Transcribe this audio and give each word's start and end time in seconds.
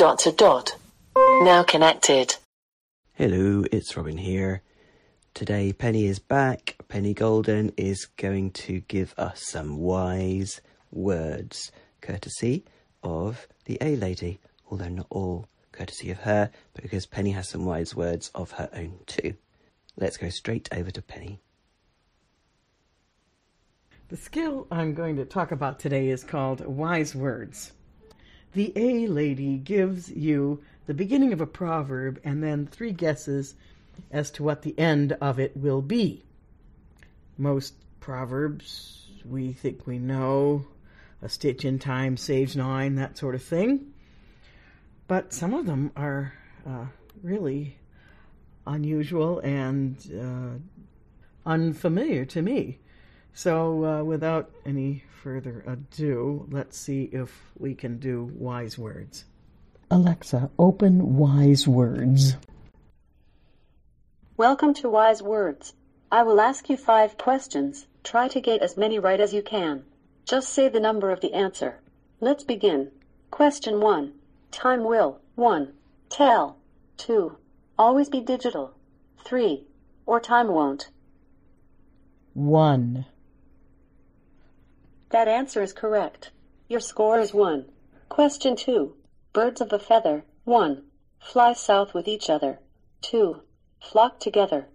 dot 0.00 0.18
to 0.18 0.32
dot. 0.32 0.74
Now 1.14 1.62
connected. 1.62 2.34
Hello, 3.12 3.66
it's 3.70 3.94
Robin 3.98 4.16
here. 4.16 4.62
Today, 5.34 5.74
Penny 5.74 6.06
is 6.06 6.18
back. 6.18 6.76
Penny 6.88 7.12
Golden 7.12 7.70
is 7.76 8.06
going 8.16 8.52
to 8.52 8.80
give 8.80 9.12
us 9.18 9.42
some 9.46 9.76
wise 9.76 10.62
words, 10.90 11.70
courtesy 12.00 12.64
of 13.02 13.46
the 13.66 13.76
A 13.82 13.94
Lady, 13.96 14.40
although 14.70 14.88
not 14.88 15.06
all 15.10 15.48
courtesy 15.70 16.10
of 16.10 16.20
her, 16.20 16.50
but 16.72 16.82
because 16.82 17.04
Penny 17.04 17.32
has 17.32 17.50
some 17.50 17.66
wise 17.66 17.94
words 17.94 18.30
of 18.34 18.52
her 18.52 18.70
own 18.72 19.00
too. 19.04 19.34
Let's 19.98 20.16
go 20.16 20.30
straight 20.30 20.66
over 20.72 20.90
to 20.90 21.02
Penny. 21.02 21.42
The 24.08 24.16
skill 24.16 24.66
I'm 24.70 24.94
going 24.94 25.16
to 25.16 25.26
talk 25.26 25.52
about 25.52 25.78
today 25.78 26.08
is 26.08 26.24
called 26.24 26.64
Wise 26.64 27.14
Words. 27.14 27.72
The 28.52 28.72
A 28.76 29.06
lady 29.06 29.56
gives 29.58 30.10
you 30.10 30.62
the 30.86 30.94
beginning 30.94 31.32
of 31.32 31.40
a 31.40 31.46
proverb 31.46 32.20
and 32.24 32.42
then 32.42 32.66
three 32.66 32.92
guesses 32.92 33.54
as 34.10 34.30
to 34.32 34.42
what 34.42 34.62
the 34.62 34.76
end 34.78 35.12
of 35.20 35.38
it 35.38 35.56
will 35.56 35.82
be. 35.82 36.24
Most 37.38 37.74
proverbs 38.00 39.06
we 39.24 39.52
think 39.52 39.86
we 39.86 39.98
know, 39.98 40.64
a 41.22 41.28
stitch 41.28 41.64
in 41.64 41.78
time 41.78 42.16
saves 42.16 42.56
nine, 42.56 42.96
that 42.96 43.18
sort 43.18 43.34
of 43.34 43.42
thing. 43.42 43.92
But 45.06 45.32
some 45.32 45.54
of 45.54 45.66
them 45.66 45.92
are 45.96 46.32
uh, 46.66 46.86
really 47.22 47.76
unusual 48.66 49.40
and 49.40 49.96
uh, 50.18 51.48
unfamiliar 51.48 52.24
to 52.26 52.42
me. 52.42 52.78
So, 53.32 53.84
uh, 53.84 54.04
without 54.04 54.50
any 54.66 55.04
further 55.22 55.62
ado, 55.66 56.46
let's 56.50 56.76
see 56.76 57.04
if 57.12 57.52
we 57.58 57.74
can 57.74 57.98
do 57.98 58.30
wise 58.34 58.76
words. 58.76 59.24
Alexa, 59.90 60.50
open 60.58 61.16
wise 61.16 61.66
words. 61.66 62.36
Welcome 64.36 64.72
to 64.74 64.88
Wise 64.88 65.22
Words. 65.22 65.74
I 66.10 66.22
will 66.22 66.40
ask 66.40 66.70
you 66.70 66.76
five 66.76 67.18
questions. 67.18 67.86
Try 68.02 68.28
to 68.28 68.40
get 68.40 68.62
as 68.62 68.76
many 68.76 68.98
right 68.98 69.20
as 69.20 69.34
you 69.34 69.42
can. 69.42 69.84
Just 70.24 70.48
say 70.48 70.68
the 70.68 70.80
number 70.80 71.10
of 71.10 71.20
the 71.20 71.34
answer. 71.34 71.80
Let's 72.20 72.44
begin. 72.44 72.90
Question 73.30 73.80
1. 73.80 74.12
Time 74.50 74.84
will 74.84 75.20
1. 75.34 75.72
Tell 76.08 76.56
2. 76.96 77.36
Always 77.78 78.08
be 78.08 78.20
digital 78.20 78.74
3. 79.24 79.66
Or 80.06 80.20
time 80.20 80.48
won't. 80.48 80.88
1. 82.32 83.04
That 85.10 85.26
answer 85.26 85.60
is 85.60 85.72
correct. 85.72 86.30
Your 86.68 86.78
score 86.78 87.18
is 87.18 87.34
1. 87.34 87.64
Question 88.08 88.54
2. 88.54 88.94
Birds 89.32 89.60
of 89.60 89.72
a 89.72 89.78
feather 89.80 90.24
1. 90.44 90.84
Fly 91.18 91.52
south 91.52 91.94
with 91.94 92.06
each 92.06 92.30
other 92.30 92.60
2. 93.02 93.42
Flock 93.80 94.20
together 94.20 94.68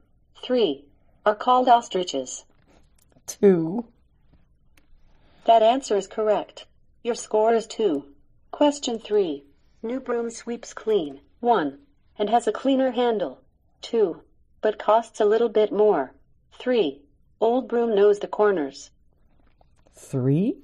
3. 0.44 0.84
Are 1.26 1.36
called 1.36 1.70
ostriches. 1.70 2.44
2. 3.28 3.86
That 5.46 5.64
answer 5.64 5.96
is 5.96 6.06
correct. 6.06 6.66
Your 7.02 7.16
score 7.16 7.54
is 7.54 7.66
2. 7.68 8.06
Question 8.52 9.00
3. 9.00 9.46
New 9.84 10.02
broom 10.02 10.30
sweeps 10.30 10.74
clean 10.74 11.22
1. 11.40 11.80
And 12.20 12.30
has 12.30 12.46
a 12.46 12.52
cleaner 12.52 12.92
handle 12.92 13.40
2. 13.84 14.22
But 14.60 14.80
costs 14.80 15.22
a 15.22 15.26
little 15.26 15.50
bit 15.50 15.72
more 15.72 16.14
3. 16.52 17.02
Old 17.40 17.70
broom 17.70 17.96
knows 17.96 18.20
the 18.20 18.28
corners. 18.28 18.90
3. 19.96 20.56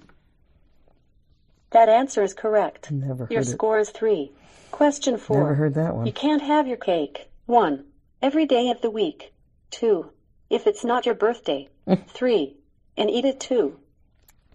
That 1.71 1.89
answer 1.89 2.21
is 2.21 2.33
correct. 2.33 2.91
Never 2.91 3.25
heard 3.25 3.31
Your 3.31 3.41
it. 3.41 3.45
score 3.45 3.79
is 3.79 3.89
3. 3.89 4.31
Question 4.71 5.17
4. 5.17 5.37
Never 5.37 5.55
heard 5.55 5.73
that 5.75 5.95
one. 5.95 6.05
You 6.05 6.13
can't 6.13 6.41
have 6.41 6.67
your 6.67 6.77
cake. 6.77 7.29
1. 7.45 7.85
Every 8.21 8.45
day 8.45 8.69
of 8.69 8.81
the 8.81 8.89
week. 8.89 9.33
2. 9.71 10.11
If 10.49 10.67
it's 10.67 10.83
not 10.83 11.05
your 11.05 11.15
birthday. 11.15 11.69
3. 12.07 12.55
And 12.97 13.09
eat 13.09 13.25
it 13.25 13.39
too. 13.39 13.79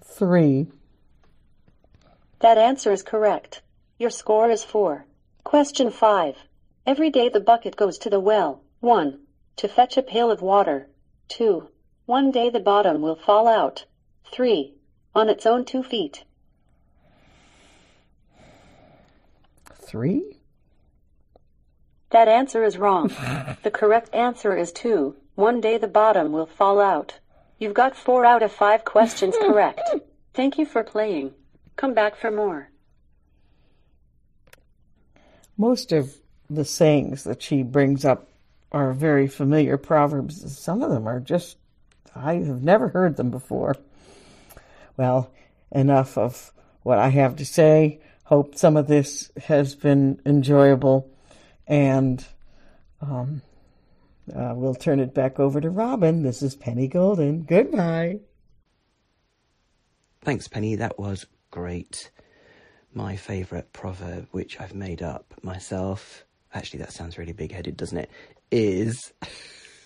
3. 0.04 0.66
That 2.40 2.58
answer 2.58 2.92
is 2.92 3.02
correct. 3.02 3.62
Your 3.98 4.10
score 4.10 4.50
is 4.50 4.62
4. 4.62 5.06
Question 5.42 5.90
5. 5.90 6.36
Every 6.86 7.08
day 7.10 7.28
the 7.30 7.40
bucket 7.40 7.76
goes 7.76 7.96
to 7.98 8.10
the 8.10 8.20
well. 8.20 8.60
1. 8.80 9.18
To 9.56 9.68
fetch 9.68 9.96
a 9.96 10.02
pail 10.02 10.30
of 10.30 10.42
water. 10.42 10.88
2. 11.28 11.68
One 12.04 12.30
day 12.30 12.50
the 12.50 12.60
bottom 12.60 13.00
will 13.00 13.16
fall 13.16 13.48
out. 13.48 13.86
3. 14.32 14.74
On 15.14 15.28
its 15.28 15.46
own 15.46 15.64
two 15.64 15.82
feet. 15.82 16.24
3. 19.86 20.38
That 22.10 22.28
answer 22.28 22.64
is 22.64 22.76
wrong. 22.76 23.08
the 23.62 23.70
correct 23.70 24.14
answer 24.14 24.56
is 24.56 24.72
2. 24.72 25.16
One 25.34 25.60
day 25.60 25.78
the 25.78 25.88
bottom 25.88 26.32
will 26.32 26.46
fall 26.46 26.80
out. 26.80 27.18
You've 27.58 27.74
got 27.74 27.96
4 27.96 28.24
out 28.24 28.42
of 28.42 28.52
5 28.52 28.84
questions 28.84 29.36
correct. 29.40 29.80
Thank 30.34 30.58
you 30.58 30.66
for 30.66 30.82
playing. 30.82 31.32
Come 31.76 31.94
back 31.94 32.16
for 32.16 32.30
more. 32.30 32.70
Most 35.56 35.92
of 35.92 36.16
the 36.50 36.64
sayings 36.64 37.24
that 37.24 37.42
she 37.42 37.62
brings 37.62 38.04
up 38.04 38.28
are 38.72 38.92
very 38.92 39.26
familiar 39.26 39.76
proverbs. 39.76 40.58
Some 40.58 40.82
of 40.82 40.90
them 40.90 41.06
are 41.06 41.20
just, 41.20 41.56
I 42.14 42.34
have 42.34 42.62
never 42.62 42.88
heard 42.88 43.16
them 43.16 43.30
before. 43.30 43.76
Well, 44.96 45.32
enough 45.70 46.16
of 46.16 46.52
what 46.82 46.98
I 46.98 47.08
have 47.08 47.36
to 47.36 47.44
say. 47.44 48.00
Hope 48.24 48.56
some 48.56 48.76
of 48.76 48.86
this 48.86 49.30
has 49.44 49.74
been 49.74 50.20
enjoyable. 50.24 51.10
And 51.66 52.24
um, 53.00 53.42
uh, 54.34 54.52
we'll 54.56 54.74
turn 54.74 55.00
it 55.00 55.14
back 55.14 55.38
over 55.38 55.60
to 55.60 55.70
Robin. 55.70 56.22
This 56.22 56.42
is 56.42 56.56
Penny 56.56 56.88
Golden. 56.88 57.42
Goodbye. 57.42 58.20
Thanks, 60.22 60.48
Penny. 60.48 60.74
That 60.76 60.98
was 60.98 61.26
great. 61.50 62.10
My 62.92 63.16
favourite 63.16 63.72
proverb, 63.72 64.26
which 64.32 64.58
I've 64.58 64.74
made 64.74 65.02
up 65.02 65.34
myself, 65.42 66.24
actually, 66.52 66.80
that 66.80 66.92
sounds 66.92 67.18
really 67.18 67.32
big 67.32 67.52
headed, 67.52 67.76
doesn't 67.76 67.98
it? 67.98 68.10
Is 68.50 69.12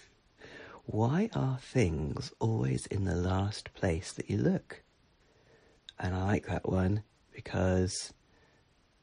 why 0.87 1.29
are 1.35 1.59
things 1.59 2.33
always 2.39 2.87
in 2.87 3.05
the 3.05 3.17
last 3.17 3.75
place 3.75 4.13
that 4.13 4.31
you 4.31 4.39
look? 4.39 4.83
And 6.01 6.15
I 6.15 6.25
like 6.25 6.47
that 6.47 6.69
one 6.69 7.03
because 7.33 8.13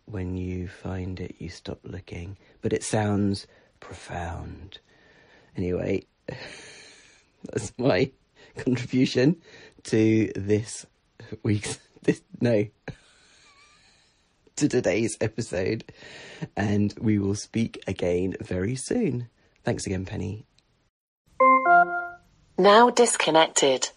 when 0.05 0.35
you 0.35 0.67
find 0.67 1.19
it, 1.19 1.35
you 1.37 1.49
stop 1.49 1.79
looking. 1.83 2.37
But 2.61 2.73
it 2.73 2.83
sounds 2.83 3.47
profound. 3.79 4.79
Anyway, 5.55 6.05
that's 7.53 7.71
my 7.77 8.11
contribution 8.57 9.37
to 9.83 10.31
this 10.35 10.85
week's 11.43 11.79
this 12.01 12.21
no 12.41 12.65
to 14.55 14.67
today's 14.67 15.17
episode 15.21 15.83
and 16.55 16.93
we 16.99 17.19
will 17.19 17.35
speak 17.35 17.83
again 17.85 18.35
very 18.41 18.75
soon 18.75 19.29
thanks 19.63 19.85
again 19.85 20.05
penny 20.05 20.47
Now 22.57 22.89
disconnected. 22.89 23.91